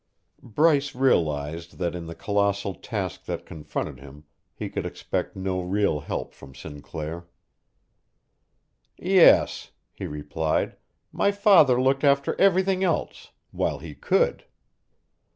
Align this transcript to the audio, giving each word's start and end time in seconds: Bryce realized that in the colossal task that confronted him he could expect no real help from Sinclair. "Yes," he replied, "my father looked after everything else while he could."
Bryce 0.41 0.95
realized 0.95 1.77
that 1.77 1.93
in 1.93 2.07
the 2.07 2.15
colossal 2.15 2.73
task 2.73 3.25
that 3.25 3.45
confronted 3.45 3.99
him 3.99 4.23
he 4.55 4.67
could 4.67 4.83
expect 4.83 5.35
no 5.35 5.61
real 5.61 5.99
help 5.99 6.33
from 6.33 6.55
Sinclair. 6.55 7.27
"Yes," 8.97 9.69
he 9.93 10.07
replied, 10.07 10.75
"my 11.11 11.31
father 11.31 11.79
looked 11.79 12.03
after 12.03 12.33
everything 12.41 12.83
else 12.83 13.29
while 13.51 13.77
he 13.77 13.93
could." 13.93 14.45